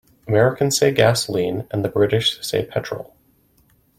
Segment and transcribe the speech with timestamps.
[0.27, 3.13] Americans say gasoline and the British say petrol.